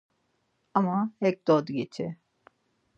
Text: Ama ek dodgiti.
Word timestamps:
Ama 0.77 0.97
ek 1.27 1.35
dodgiti. 1.47 2.07